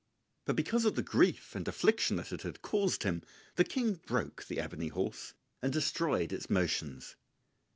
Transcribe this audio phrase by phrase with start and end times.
[0.45, 3.21] But because of the grief and affliction that it had caused him
[3.55, 7.15] the King broke the ebony horse and destroyed its motions.